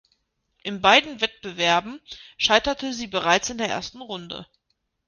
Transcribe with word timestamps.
In 0.63 0.81
beiden 0.81 1.21
Wettbewerben 1.21 2.01
scheiterte 2.39 2.91
sie 2.91 3.05
bereits 3.05 3.51
in 3.51 3.59
der 3.59 3.69
ersten 3.69 4.01
Runde. 4.01 4.47